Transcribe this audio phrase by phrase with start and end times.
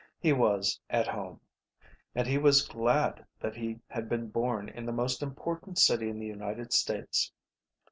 [0.17, 1.41] He was at home.
[2.15, 6.17] And he was glad that he had been born in the most important city in
[6.17, 7.31] the United States.